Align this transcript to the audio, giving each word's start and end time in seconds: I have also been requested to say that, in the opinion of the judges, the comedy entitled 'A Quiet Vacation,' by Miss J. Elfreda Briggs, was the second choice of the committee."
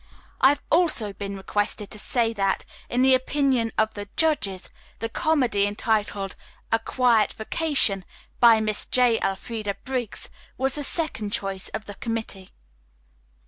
I 0.39 0.49
have 0.49 0.63
also 0.71 1.13
been 1.13 1.37
requested 1.37 1.91
to 1.91 1.99
say 1.99 2.33
that, 2.33 2.65
in 2.89 3.03
the 3.03 3.13
opinion 3.13 3.71
of 3.77 3.93
the 3.93 4.09
judges, 4.17 4.71
the 4.97 5.09
comedy 5.09 5.67
entitled 5.67 6.35
'A 6.71 6.79
Quiet 6.79 7.33
Vacation,' 7.33 8.03
by 8.39 8.59
Miss 8.61 8.87
J. 8.87 9.19
Elfreda 9.21 9.75
Briggs, 9.83 10.31
was 10.57 10.73
the 10.73 10.83
second 10.83 11.33
choice 11.33 11.69
of 11.69 11.85
the 11.85 11.93
committee." 11.93 12.49